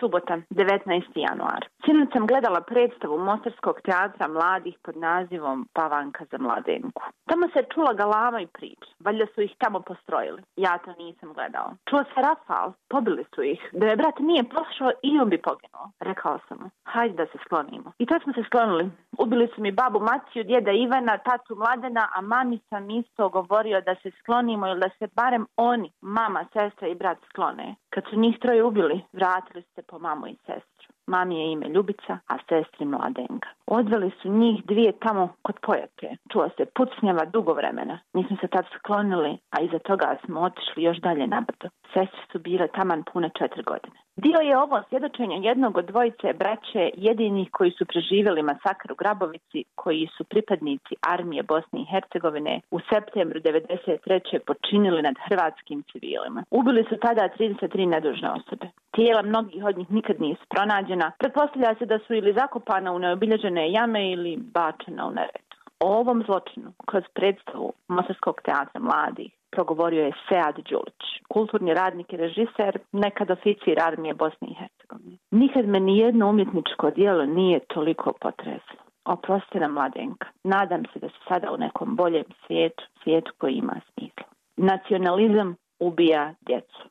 subota, 0.00 0.38
19. 0.50 1.02
januar. 1.14 1.66
Sinoć 1.84 2.08
sam 2.12 2.26
gledala 2.26 2.60
predstavu 2.60 3.18
Mostarskog 3.18 3.80
teatra 3.80 4.28
mladih 4.28 4.76
pod 4.82 4.96
nazivom 4.96 5.68
Pavanka 5.72 6.24
za 6.30 6.38
mladenku. 6.38 7.02
Tamo 7.28 7.48
se 7.52 7.60
čula 7.74 7.92
galama 7.92 8.40
i 8.40 8.46
prič. 8.46 8.78
Valjda 9.04 9.26
su 9.34 9.40
ih 9.42 9.54
tamo 9.58 9.80
postrojili. 9.80 10.42
Ja 10.56 10.78
to 10.78 10.92
nisam 10.98 11.32
gledao. 11.32 11.68
Čuo 11.90 12.04
se 12.04 12.20
Rafal. 12.26 12.72
Pobili 12.88 13.24
su 13.34 13.42
ih. 13.42 13.60
Da 13.72 13.86
je 13.86 13.96
brat 13.96 14.18
nije 14.18 14.44
pošao 14.44 14.90
i 15.02 15.18
on 15.20 15.28
bi 15.28 15.38
poginuo. 15.38 15.90
Rekao 16.00 16.38
sam 16.48 16.58
mu. 16.60 16.70
Hajde 16.84 17.14
da 17.14 17.26
se 17.26 17.38
sklonimo. 17.44 17.92
I 17.98 18.06
to 18.06 18.14
smo 18.22 18.32
se 18.32 18.42
sklonili. 18.46 18.90
Ubili 19.18 19.48
su 19.54 19.60
mi 19.60 19.72
babu 19.72 20.00
Maciju, 20.00 20.44
djeda 20.44 20.72
Ivana, 20.72 21.18
tatu 21.18 21.56
Mladena, 21.56 22.08
a 22.14 22.20
mami 22.20 22.58
sam 22.68 22.90
isto 22.90 23.28
govorio 23.28 23.80
da 23.80 23.94
se 24.02 24.10
sklonimo 24.18 24.66
ili 24.66 24.80
da 24.80 24.88
se 24.98 25.06
barem 25.16 25.46
oni, 25.56 25.92
mama, 26.00 26.44
sestra 26.52 26.88
i 26.88 26.94
brat 26.94 27.18
sklone. 27.30 27.74
Kad 27.90 28.04
su 28.10 28.16
njih 28.16 28.38
troje 28.38 28.64
ubili, 28.64 29.04
vratili 29.12 29.62
se 29.74 29.82
po 29.82 29.98
mamu 29.98 30.26
i 30.26 30.36
sestru. 30.46 30.94
Mami 31.06 31.38
je 31.40 31.52
ime 31.52 31.68
Ljubica, 31.68 32.18
a 32.26 32.38
sestri 32.48 32.84
Mladenka. 32.84 33.48
Odveli 33.66 34.10
su 34.22 34.28
njih 34.28 34.64
dvije 34.64 34.92
tamo 34.92 35.28
kod 35.42 35.56
pojake. 35.62 36.16
Čuo 36.32 36.48
se 36.56 36.64
pucnjava 36.76 37.24
dugo 37.24 37.52
vremena. 37.52 37.98
Mi 38.12 38.24
smo 38.26 38.36
se 38.40 38.48
tad 38.48 38.64
sklonili, 38.78 39.38
a 39.50 39.60
iza 39.60 39.78
toga 39.78 40.16
smo 40.24 40.40
otišli 40.40 40.82
još 40.82 40.98
dalje 40.98 41.26
na 41.26 41.40
brdo. 41.40 41.68
Sestre 41.92 42.20
su 42.32 42.38
bile 42.38 42.68
taman 42.68 43.02
pune 43.12 43.30
četiri 43.38 43.62
godine. 43.62 44.03
Dio 44.16 44.40
je 44.40 44.58
ovo 44.58 44.82
svjedočenja 44.88 45.36
jednog 45.36 45.76
od 45.76 45.84
dvojice 45.84 46.32
braće 46.32 46.90
jedinih 46.96 47.48
koji 47.52 47.70
su 47.70 47.84
preživjeli 47.86 48.42
masakr 48.42 48.92
u 48.92 48.94
Grabovici, 48.94 49.64
koji 49.74 50.08
su 50.16 50.24
pripadnici 50.24 50.94
armije 51.00 51.42
Bosne 51.42 51.80
i 51.80 51.90
Hercegovine 51.92 52.60
u 52.70 52.78
septembru 52.80 53.40
1993. 53.40 54.38
počinili 54.38 55.02
nad 55.02 55.14
hrvatskim 55.28 55.82
civilima. 55.92 56.44
Ubili 56.50 56.84
su 56.88 56.96
tada 56.96 57.28
33 57.38 57.86
nedužne 57.86 58.30
osobe. 58.30 58.66
Tijela 58.90 59.22
mnogih 59.22 59.64
od 59.64 59.78
njih 59.78 59.90
nikad 59.90 60.20
nisu 60.20 60.42
pronađena. 60.48 61.12
Pretpostavlja 61.18 61.74
se 61.78 61.86
da 61.86 61.98
su 61.98 62.14
ili 62.14 62.32
zakopana 62.32 62.92
u 62.92 62.98
neobilježene 62.98 63.72
jame 63.72 64.12
ili 64.12 64.36
bačena 64.36 65.06
u 65.06 65.10
neretu. 65.10 65.56
O 65.80 65.88
ovom 66.00 66.22
zločinu 66.26 66.72
kroz 66.86 67.04
predstavu 67.14 67.72
Mostarskog 67.88 68.40
teatra 68.44 68.80
mladih 68.80 69.32
progovorio 69.50 70.04
je 70.04 70.12
Sead 70.28 70.56
Đulić, 70.70 71.02
kulturni 71.34 71.74
radnik 71.74 72.12
i 72.12 72.16
režiser, 72.16 72.72
nekad 72.92 73.30
oficir 73.30 73.76
armije 73.88 74.14
Bosne 74.14 74.48
i 74.48 74.54
Hercegovine. 74.60 75.16
Nikad 75.30 75.64
me 75.68 75.80
nijedno 75.80 76.28
umjetničko 76.30 76.90
dijelo 76.90 77.24
nije 77.26 77.58
toliko 77.74 78.12
potreslo. 78.20 78.80
Oprosti 79.04 79.58
nam 79.58 79.72
mladenka. 79.72 80.26
Nadam 80.44 80.82
se 80.92 80.98
da 80.98 81.08
se 81.08 81.20
sada 81.28 81.52
u 81.52 81.56
nekom 81.56 81.96
boljem 81.96 82.24
svijetu, 82.46 82.84
svijetu 83.02 83.32
koji 83.38 83.54
ima 83.54 83.76
smisla. 83.88 84.26
Nacionalizam 84.56 85.56
ubija 85.80 86.34
djecu. 86.46 86.82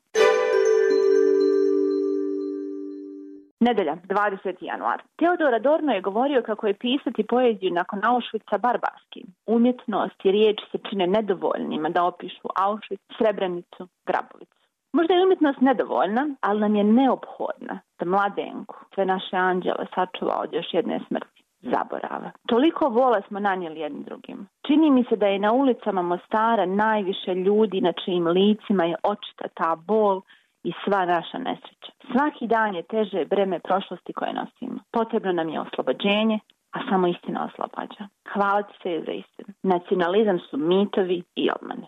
Nedelja, 3.63 3.97
20. 4.07 4.55
januar. 4.61 5.01
Teodor 5.15 5.53
Adorno 5.53 5.93
je 5.93 6.01
govorio 6.01 6.41
kako 6.41 6.67
je 6.67 6.73
pisati 6.73 7.27
poeziju 7.27 7.71
nakon 7.71 7.99
Auschwitza 8.03 8.57
barbarski. 8.57 9.25
Umjetnost 9.45 10.25
i 10.25 10.31
riječ 10.31 10.59
se 10.71 10.77
čine 10.89 11.07
nedovoljnima 11.07 11.89
da 11.89 12.03
opišu 12.03 12.47
Auschwitz, 12.55 13.03
Srebrenicu, 13.17 13.87
Grabovicu. 14.05 14.63
Možda 14.93 15.13
je 15.13 15.25
umjetnost 15.25 15.61
nedovoljna, 15.61 16.29
ali 16.41 16.59
nam 16.59 16.75
je 16.75 16.83
neophodna 16.83 17.79
da 17.99 18.05
mladenku, 18.05 18.75
sve 18.93 19.05
naše 19.05 19.35
anđele 19.35 19.85
sačuva 19.95 20.35
od 20.39 20.53
još 20.53 20.73
jedne 20.73 20.99
smrti 21.07 21.43
zaborava. 21.61 22.31
Toliko 22.47 22.89
vola 22.89 23.21
smo 23.27 23.39
nanijeli 23.39 23.79
jednim 23.79 24.03
drugim. 24.03 24.47
Čini 24.67 24.91
mi 24.91 25.03
se 25.09 25.15
da 25.15 25.27
je 25.27 25.39
na 25.39 25.51
ulicama 25.53 26.01
Mostara 26.01 26.65
najviše 26.65 27.35
ljudi 27.35 27.81
na 27.81 27.93
čijim 28.05 28.27
licima 28.27 28.83
je 28.85 28.95
očita 29.03 29.47
ta 29.53 29.75
bol 29.75 30.21
i 30.63 30.71
sva 30.83 31.05
naša 31.05 31.37
nesreća. 31.37 31.91
Svaki 32.11 32.47
dan 32.47 32.75
je 32.75 32.83
teže 32.83 33.25
breme 33.25 33.59
prošlosti 33.59 34.13
koje 34.13 34.33
nosimo. 34.33 34.79
Potrebno 34.91 35.31
nam 35.31 35.49
je 35.49 35.59
oslobođenje, 35.59 36.39
a 36.71 36.79
samo 36.89 37.07
istina 37.07 37.49
oslobađa. 37.49 38.07
Hvala 38.33 38.61
ti 38.63 38.73
se 38.83 39.03
za 39.05 39.11
istinu. 39.11 39.49
Nacionalizam 39.63 40.39
su 40.39 40.57
mitovi 40.57 41.23
i 41.35 41.49
obmane. 41.55 41.87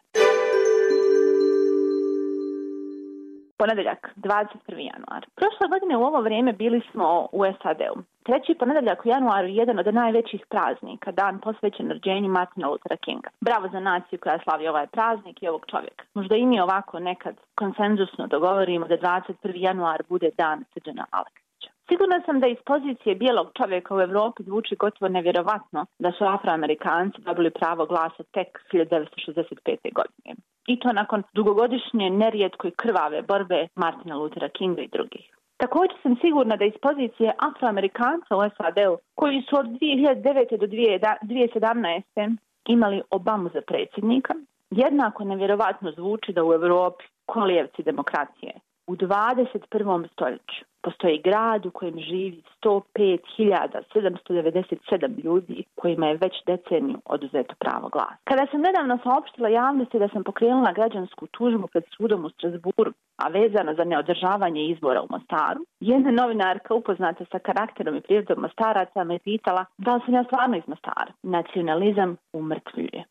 Ponedeljak, 3.58 4.14
21. 4.16 4.50
januar. 4.68 5.26
Prošle 5.36 5.68
godine 5.70 5.98
u 5.98 6.04
ovo 6.04 6.22
vrijeme 6.22 6.54
bili 6.54 6.82
smo 6.92 7.28
u 7.32 7.44
SAD-u. 7.62 8.15
Treći 8.28 8.54
ponedeljak 8.60 9.06
u 9.06 9.10
januaru 9.10 9.48
je 9.48 9.56
jedan 9.56 9.80
od 9.80 9.94
najvećih 9.94 10.46
praznika, 10.50 11.12
dan 11.12 11.40
posvećen 11.40 11.90
rođenju 11.92 12.30
Martina 12.30 12.68
Luthera 12.70 12.98
Kinga. 12.98 13.30
Bravo 13.42 13.70
za 13.74 13.80
naciju 13.80 14.20
koja 14.20 14.40
slavi 14.44 14.68
ovaj 14.68 14.88
praznik 14.88 15.44
i 15.44 15.48
ovog 15.48 15.64
čovjeka. 15.72 16.04
Možda 16.14 16.36
i 16.36 16.46
mi 16.46 16.60
ovako 16.60 17.00
nekad 17.00 17.36
konsenzusno 17.56 18.28
dogovorimo 18.28 18.88
da 18.88 18.98
21. 18.98 19.34
januar 19.56 20.04
bude 20.10 20.30
dan 20.38 20.64
Srđana 20.74 21.06
Aleksića. 21.12 21.70
Sigurna 21.88 22.22
sam 22.26 22.40
da 22.40 22.48
iz 22.48 22.58
pozicije 22.66 23.16
bijelog 23.16 23.48
čovjeka 23.60 23.96
u 23.96 24.02
Europi 24.02 24.44
zvuči 24.44 24.76
gotovo 24.76 25.10
nevjerovatno 25.10 25.86
da 26.00 26.12
su 26.12 26.24
afroamerikanci 26.26 27.22
dobili 27.22 27.50
pravo 27.50 27.86
glasa 27.86 28.24
tek 28.32 28.50
1965. 28.74 29.94
godine. 30.00 30.30
I 30.68 30.80
to 30.80 30.94
nakon 30.94 31.24
dugogodišnje 31.34 32.10
nerijetko 32.10 32.68
i 32.68 32.78
krvave 32.82 33.22
borbe 33.22 33.68
Martina 33.76 34.16
Luthera 34.16 34.50
Kinga 34.50 34.82
i 34.82 34.94
drugih. 34.98 35.36
Također 35.58 35.98
sam 36.04 36.16
sigurna 36.22 36.56
da 36.56 36.66
iz 36.66 36.78
pozicije 36.82 37.34
afroamerikanca 37.50 38.36
u 38.36 38.42
SAD-u, 38.58 38.98
koji 39.16 39.42
su 39.50 39.56
od 39.58 39.66
2009. 39.66 40.58
do 40.58 40.68
2017. 40.68 42.38
imali 42.68 43.02
Obamu 43.12 43.50
za 43.54 43.62
predsjednika, 43.62 44.34
jednako 44.70 45.24
nevjerovatno 45.24 45.92
zvuči 45.92 46.34
da 46.34 46.44
u 46.44 46.54
Europi 46.54 47.06
kolijevci 47.26 47.84
demokracije 47.84 48.54
u 48.88 48.96
21. 48.96 50.12
stoljeću 50.14 50.66
postoji 50.86 51.18
grad 51.28 51.62
u 51.66 51.72
kojem 51.72 52.00
živi 52.00 52.42
105.797 52.64 55.24
ljudi 55.24 55.64
kojima 55.76 56.08
je 56.08 56.18
već 56.22 56.34
deceniju 56.46 56.98
oduzeto 57.06 57.56
pravo 57.60 57.90
glasa. 57.90 58.16
Kada 58.24 58.46
sam 58.52 58.62
nedavno 58.62 59.00
saopštila 59.04 59.50
javnosti 59.50 60.00
da 60.00 60.08
sam 60.14 60.24
pokrenula 60.24 60.72
građansku 60.72 61.28
tužbu 61.28 61.68
pred 61.68 61.84
sudom 61.98 62.26
u 62.26 62.30
Strasburu, 62.30 62.94
a 63.24 63.28
vezana 63.28 63.74
za 63.74 63.84
neodržavanje 63.84 64.66
izbora 64.66 65.02
u 65.02 65.08
Mostaru, 65.10 65.66
jedna 65.80 66.12
novinarka 66.12 66.74
upoznata 66.74 67.26
sa 67.32 67.40
karakterom 67.40 67.96
i 67.96 68.02
prirodom 68.02 68.42
Mostaraca 68.42 69.04
me 69.04 69.20
pitala 69.20 69.66
da 69.78 69.96
li 69.96 70.02
sam 70.06 70.14
ja 70.14 70.24
stvarno 70.24 70.58
iz 70.58 70.64
Mostara. 70.68 71.12
Nacionalizam 71.24 72.18
umrtvljuje. 72.34 73.04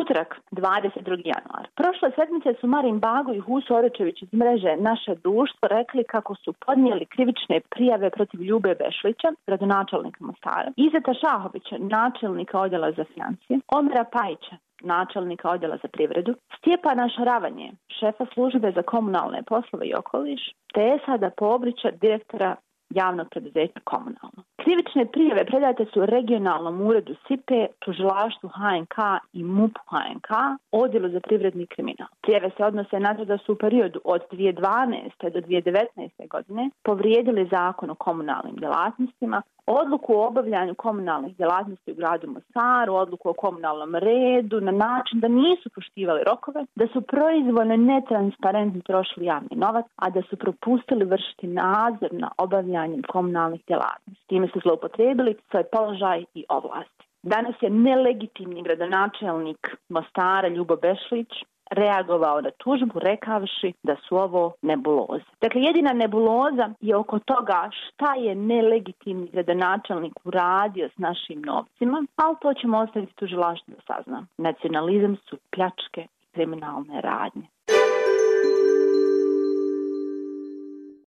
Utorak, 0.00 0.40
22. 0.50 1.22
januar. 1.34 1.64
Prošle 1.74 2.10
sedmice 2.18 2.54
su 2.60 2.66
Marin 2.66 2.98
Bago 2.98 3.32
i 3.34 3.40
Huso 3.40 3.74
Orečević 3.74 4.22
iz 4.22 4.32
mreže 4.32 4.76
Naše 4.76 5.14
društvo 5.14 5.68
rekli 5.68 6.04
kako 6.04 6.34
su 6.34 6.52
podnijeli 6.52 7.06
krivične 7.06 7.60
prijave 7.70 8.10
protiv 8.10 8.42
Ljube 8.42 8.74
Bešlića, 8.74 9.28
gradonačelnika 9.46 10.24
Mostara, 10.24 10.70
Izeta 10.76 11.14
Šahovića, 11.20 11.76
načelnika 11.78 12.60
odjela 12.60 12.92
za 12.92 13.04
financije, 13.14 13.58
Omera 13.68 14.04
Pajića, 14.12 14.56
načelnika 14.82 15.50
odjela 15.50 15.76
za 15.82 15.88
privredu, 15.88 16.34
Stjepana 16.58 17.08
Šaravanje, 17.08 17.72
šefa 18.00 18.26
službe 18.34 18.72
za 18.76 18.82
komunalne 18.82 19.42
poslove 19.42 19.86
i 19.86 19.94
okoliš, 19.94 20.42
te 20.74 20.80
Esada 20.96 21.30
Pobrića, 21.30 21.90
direktora 21.90 22.56
javnog 22.90 23.26
preduzeća 23.30 23.80
komunalno. 23.84 24.40
Krivične 24.64 25.06
prijave 25.06 25.44
predate 25.44 25.84
su 25.92 26.06
regionalnom 26.06 26.80
uredu 26.80 27.14
SIPE, 27.28 27.66
tužilaštvu 27.78 28.48
HNK 28.48 28.96
i 29.32 29.44
MUP 29.44 29.78
HNK, 29.90 30.30
odjelu 30.72 31.08
za 31.08 31.20
privredni 31.20 31.66
kriminal. 31.66 32.08
Prijave 32.22 32.50
se 32.56 32.64
odnose 32.64 33.00
na 33.00 33.14
to 33.14 33.24
da 33.24 33.38
su 33.38 33.52
u 33.52 33.56
periodu 33.56 34.00
od 34.04 34.22
2012. 34.30 35.30
do 35.34 35.40
2019. 35.40 36.28
godine 36.30 36.70
povrijedili 36.82 37.48
zakon 37.50 37.90
o 37.90 37.94
komunalnim 37.94 38.56
djelatnostima, 38.56 39.42
odluku 39.66 40.14
o 40.14 40.26
obavljanju 40.26 40.74
komunalnih 40.74 41.36
djelatnosti 41.36 41.92
u 41.92 41.94
gradu 41.94 42.30
Mostaru, 42.30 42.94
odluku 42.94 43.28
o 43.28 43.32
komunalnom 43.32 43.94
redu 43.94 44.60
na 44.60 44.72
način 44.72 45.20
da 45.20 45.28
nisu 45.28 45.70
poštivali 45.74 46.24
rokove, 46.24 46.64
da 46.74 46.86
su 46.92 47.00
proizvoljno 47.00 47.76
netransparentno 47.76 48.80
trošili 48.80 49.26
javni 49.26 49.56
novac, 49.56 49.86
a 49.96 50.10
da 50.10 50.22
su 50.22 50.36
propustili 50.36 51.04
vršiti 51.04 51.46
nadzor 51.46 52.12
na 52.12 52.30
obavljanjem 52.38 53.02
komunalnih 53.08 53.62
djelatnosti. 53.66 54.26
Time 54.26 54.48
su 54.52 54.60
zloupotrijebili 54.60 55.36
svoj 55.50 55.64
položaj 55.72 56.24
i 56.34 56.44
ovlasti. 56.48 57.04
Danas 57.22 57.54
je 57.60 57.70
nelegitimni 57.70 58.62
gradonačelnik 58.62 59.76
Mostara 59.88 60.48
Ljubo 60.48 60.76
Bešlić 60.76 61.28
reagovao 61.70 62.40
na 62.40 62.50
tužbu 62.50 62.98
rekavši 62.98 63.72
da 63.82 63.96
su 64.08 64.16
ovo 64.16 64.52
nebuloze. 64.62 65.24
Dakle, 65.40 65.60
jedina 65.60 65.92
nebuloza 65.92 66.68
je 66.80 66.96
oko 66.96 67.18
toga 67.18 67.70
šta 67.72 68.14
je 68.14 68.34
nelegitimni 68.34 69.28
gradonačelnik 69.32 70.12
uradio 70.24 70.88
s 70.88 70.98
našim 70.98 71.42
novcima, 71.42 72.06
ali 72.16 72.36
to 72.42 72.54
ćemo 72.54 72.78
ostaviti 72.78 73.14
tužilaštvo 73.14 73.74
da 73.74 73.94
sazna. 73.94 74.26
Nacionalizam 74.38 75.16
su 75.16 75.36
pljačke 75.50 76.00
i 76.22 76.26
kriminalne 76.34 77.00
radnje. 77.00 77.46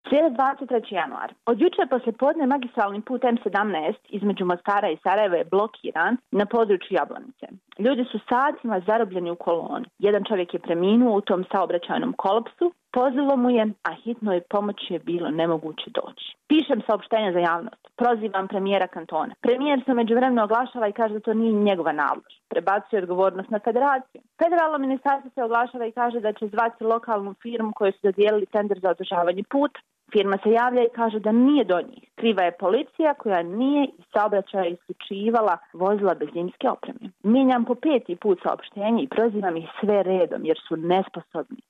Srijeda 0.09 0.29
23. 0.29 0.93
januar. 0.93 1.33
Od 1.45 1.61
jučer 1.61 1.87
poslje 1.89 2.11
podne 2.11 2.45
magistralni 2.47 3.01
put 3.01 3.21
M17 3.21 3.93
između 4.09 4.45
Mostara 4.45 4.89
i 4.89 4.97
Sarajeva 5.03 5.35
je 5.35 5.45
blokiran 5.51 6.17
na 6.31 6.45
području 6.45 6.87
Jablanice. 6.91 7.47
Ljudi 7.79 8.05
su 8.11 8.19
satima 8.29 8.81
zarobljeni 8.87 9.31
u 9.31 9.35
koloni. 9.35 9.85
Jedan 9.99 10.23
čovjek 10.23 10.53
je 10.53 10.59
preminuo 10.59 11.17
u 11.17 11.21
tom 11.21 11.45
saobraćajnom 11.51 12.13
kolapsu, 12.17 12.73
Pozilo 12.91 13.35
mu 13.37 13.49
je, 13.49 13.63
a 13.83 13.91
hitnoj 14.03 14.41
pomoći 14.49 14.93
je 14.93 14.99
bilo 14.99 15.29
nemoguće 15.29 15.87
doći. 15.99 16.35
Pišem 16.47 16.81
saopštenje 16.87 17.31
za 17.33 17.39
javnost. 17.39 17.81
Prozivam 17.95 18.47
premijera 18.47 18.87
kantona. 18.87 19.33
Premijer 19.41 19.81
se 19.85 19.93
međuvremeno 19.93 20.43
oglašava 20.43 20.87
i 20.87 20.97
kaže 20.99 21.13
da 21.13 21.19
to 21.19 21.33
nije 21.33 21.53
njegova 21.53 21.91
nalož. 21.91 22.33
Prebacuje 22.49 23.01
odgovornost 23.01 23.49
na 23.49 23.59
federaciju. 23.59 24.21
Federalno 24.43 24.77
ministarstvo 24.77 25.31
se 25.35 25.43
oglašava 25.43 25.85
i 25.85 25.91
kaže 25.91 26.19
da 26.19 26.33
će 26.33 26.47
zvati 26.47 26.83
lokalnu 26.83 27.33
firmu 27.41 27.71
koju 27.75 27.91
su 27.91 27.99
dodijelili 28.03 28.45
tender 28.45 28.79
za 28.79 28.89
održavanje 28.89 29.43
puta. 29.49 29.79
Firma 30.11 30.37
se 30.43 30.49
javlja 30.51 30.83
i 30.83 30.95
kaže 30.95 31.19
da 31.19 31.31
nije 31.31 31.63
do 31.63 31.81
njih. 31.81 32.03
Kriva 32.15 32.43
je 32.43 32.57
policija 32.57 33.13
koja 33.13 33.43
nije 33.43 33.87
iz 33.97 34.05
saobraćaja 34.13 34.65
isključivala 34.65 35.57
vozila 35.73 36.13
bez 36.13 36.29
zimske 36.33 36.69
opreme. 36.69 37.11
Mijenjam 37.23 37.65
po 37.65 37.75
peti 37.75 38.15
put 38.15 38.39
saopštenje 38.43 39.03
i 39.03 39.07
prozivam 39.07 39.57
ih 39.57 39.67
sve 39.79 40.03
redom 40.03 40.45
jer 40.45 40.57
su 40.67 40.75
nesposobni 40.77 41.61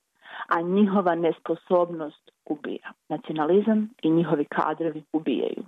a 0.48 0.60
njihova 0.60 1.14
nesposobnost 1.14 2.30
ubija. 2.44 2.92
Nacionalizam 3.08 3.90
i 4.02 4.10
njihovi 4.10 4.44
kadrovi 4.44 5.02
ubijaju. 5.12 5.64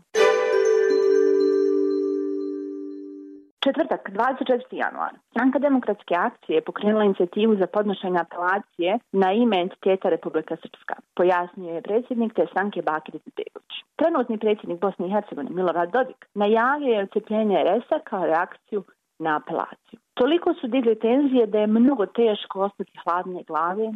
Četvrtak, 3.64 4.10
24. 4.10 4.60
januar. 4.70 5.12
Stranka 5.30 5.58
demokratske 5.58 6.14
akcije 6.14 6.56
je 6.56 6.64
pokrenula 6.68 7.04
inicijativu 7.04 7.56
za 7.56 7.66
podnošenje 7.66 8.18
apelacije 8.20 8.98
na 9.12 9.32
ime 9.32 9.60
entiteta 9.60 10.08
Republika 10.08 10.56
Srpska. 10.56 10.94
Pojasnio 11.16 11.74
je 11.74 11.82
predsjednik 11.82 12.34
te 12.34 12.46
stranke 12.50 12.82
Bakir 12.82 13.14
Izetbegović. 13.14 13.74
Trenutni 13.96 14.38
predsjednik 14.38 14.80
Bosne 14.80 15.06
i 15.06 15.10
Hercegovine 15.10 15.54
Milorad 15.54 15.90
Dodik 15.92 16.26
najavio 16.34 16.92
je 16.94 17.02
odcepljenje 17.02 17.64
RS-a 17.64 17.98
kao 17.98 18.26
reakciju 18.26 18.84
na 19.18 19.36
apelaciju. 19.36 19.98
Toliko 20.14 20.54
su 20.54 20.66
digli 20.66 20.98
tenzije 20.98 21.46
da 21.46 21.58
je 21.58 21.66
mnogo 21.66 22.06
teško 22.06 22.60
ostati 22.60 22.98
hladne 23.04 23.42
glave 23.46 23.92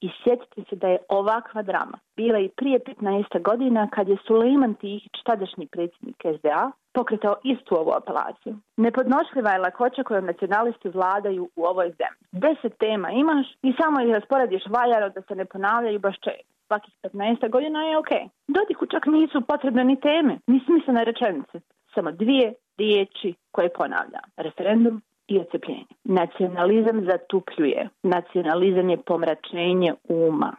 i 0.00 0.10
sjetite 0.22 0.62
se 0.68 0.76
da 0.76 0.88
je 0.88 0.98
ovakva 1.08 1.62
drama 1.62 1.98
bila 2.16 2.38
i 2.38 2.48
prije 2.48 2.78
15 2.78 3.42
godina 3.42 3.88
kad 3.90 4.08
je 4.08 4.16
Sulejman 4.26 4.74
Tihić, 4.74 5.12
tadašnji 5.24 5.66
predsjednik 5.66 6.16
SDA, 6.38 6.70
pokretao 6.92 7.36
istu 7.44 7.74
ovu 7.74 7.92
apelaciju. 8.00 8.56
Nepodnošljiva 8.76 9.50
je 9.50 9.58
lakoća 9.58 10.02
kojom 10.02 10.26
nacionalisti 10.26 10.88
vladaju 10.88 11.48
u 11.56 11.64
ovoj 11.64 11.86
zemlji. 11.86 12.22
Deset 12.32 12.78
tema 12.78 13.10
imaš 13.10 13.46
i 13.62 13.72
samo 13.80 14.00
ih 14.00 14.14
rasporediš 14.14 14.62
valjaro 14.66 15.08
da 15.08 15.22
se 15.22 15.34
ne 15.34 15.44
ponavljaju 15.44 15.98
baš 15.98 16.16
često. 16.20 16.54
Svakih 16.66 16.94
15 17.02 17.50
godina 17.50 17.82
je 17.82 17.98
ok. 17.98 18.12
Dodiku 18.48 18.86
čak 18.86 19.06
nisu 19.06 19.40
potrebne 19.40 19.84
ni 19.84 20.00
teme, 20.00 20.38
ni 20.46 20.60
smislene 20.66 21.04
rečenice. 21.04 21.60
Samo 21.94 22.12
dvije 22.12 22.54
riječi 22.78 23.34
koje 23.50 23.68
ponavlja. 23.72 24.20
Referendum 24.36 25.02
i 25.28 25.38
ocepljenje. 25.38 25.84
Nacionalizam 26.04 27.04
zatupljuje. 27.10 27.88
Nacionalizam 28.02 28.90
je 28.90 28.96
pomračenje 28.96 29.94
uma. 30.08 30.56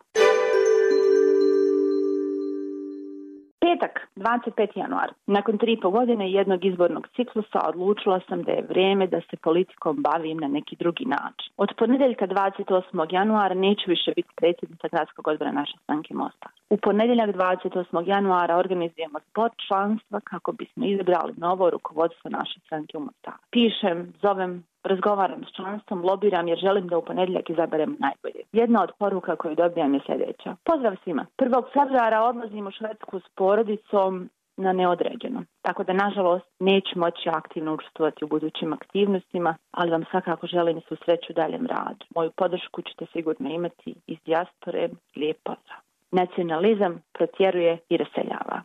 Petak, 3.76 4.08
25. 4.16 4.78
januar. 4.78 5.14
Nakon 5.28 5.58
tri 5.58 5.80
po 5.82 5.90
godine 5.90 6.32
jednog 6.32 6.66
izbornog 6.66 7.08
ciklusa 7.16 7.60
odlučila 7.68 8.20
sam 8.30 8.44
da 8.44 8.52
je 8.52 8.66
vrijeme 8.70 9.08
da 9.08 9.22
se 9.22 9.38
politikom 9.38 9.96
bavim 10.02 10.38
na 10.38 10.48
neki 10.48 10.76
drugi 10.76 11.06
način. 11.06 11.54
Od 11.58 11.70
ponedjeljka 11.78 12.28
28. 12.28 13.14
januara 13.14 13.56
neću 13.56 13.84
više 13.88 14.12
biti 14.16 14.30
predsjednica 14.36 14.88
gradskog 14.88 15.28
odbora 15.28 15.52
naše 15.52 15.78
stranke 15.84 16.14
Mosta. 16.14 16.50
U 16.70 16.78
ponedjeljak 16.78 17.30
28. 17.30 18.08
januara 18.08 18.58
organizujemo 18.58 19.20
sport 19.30 19.54
članstva 19.68 20.20
kako 20.20 20.52
bismo 20.52 20.86
izabrali 20.86 21.34
novo 21.38 21.70
rukovodstvo 21.70 22.30
naše 22.30 22.60
stranke 22.60 22.98
u 22.98 23.02
Mostaru. 23.02 23.38
Pišem, 23.52 24.14
zovem, 24.22 24.64
razgovaram 24.86 25.44
s 25.44 25.56
članstvom, 25.56 26.06
lobiram 26.06 26.48
jer 26.48 26.58
želim 26.58 26.88
da 26.88 26.98
u 26.98 27.06
ponedjeljak 27.06 27.50
izaberem 27.50 27.98
najbolje. 28.00 28.44
Jedna 28.52 28.84
od 28.84 28.92
poruka 29.00 29.36
koju 29.36 29.56
dobijam 29.56 29.94
je 29.94 30.00
sljedeća. 30.06 30.56
Pozdrav 30.64 30.96
svima. 31.04 31.26
1. 31.38 31.64
februara 31.74 32.22
odlazim 32.22 32.68
u 32.68 32.72
Švedsku 32.72 33.20
s 33.20 33.30
porodicom 33.36 34.30
na 34.58 34.74
neodređeno. 34.74 35.44
Tako 35.62 35.84
da, 35.84 35.94
nažalost, 35.94 36.46
neću 36.60 37.00
moći 37.00 37.30
aktivno 37.30 37.74
učestvovati 37.74 38.26
u 38.26 38.28
budućim 38.28 38.74
aktivnostima, 38.74 39.56
ali 39.72 39.92
vam 39.92 40.04
svakako 40.12 40.48
želim 40.48 40.82
su 40.82 40.96
sreću 41.06 41.34
daljem 41.34 41.66
radu. 41.66 42.06
Moju 42.16 42.32
podršku 42.38 42.82
ćete 42.82 43.06
sigurno 43.14 43.50
imati 43.50 43.96
iz 44.08 44.18
dijaspore. 44.26 44.90
Lijep 45.16 45.38
pozdrav. 45.44 45.80
Nacionalizam 46.12 47.02
protjeruje 47.14 47.78
i 47.90 47.98
raseljava. 47.98 48.62